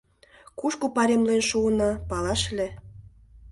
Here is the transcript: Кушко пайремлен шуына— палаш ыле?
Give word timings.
Кушко 0.59 0.85
пайремлен 0.95 1.41
шуына— 1.49 1.91
палаш 2.09 2.41
ыле? 2.51 2.67